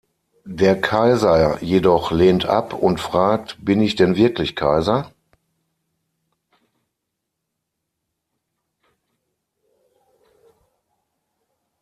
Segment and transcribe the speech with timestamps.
[0.49, 5.13] Der Kaiser jedoch lehnt ab und fragt: "Bin ich denn wirklich Kaiser?